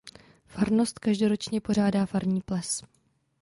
[0.47, 2.83] Farnost každoročně pořádá farní ples.